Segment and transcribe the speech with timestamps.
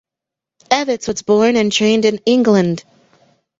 [0.71, 2.83] Evetts was born and trained in England.